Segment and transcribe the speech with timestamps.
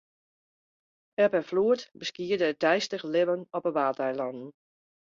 [1.23, 4.49] Eb en floed beskiede it deistich libben op de Waadeilannen.